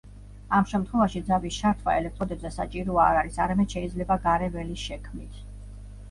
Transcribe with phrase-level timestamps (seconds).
[0.59, 5.37] ამ შემთხვევაში ძაბვის ჩართვა ელექტროდებზე საჭირო არ არის, არამედ შეიძლება გარე ველის შექმნით.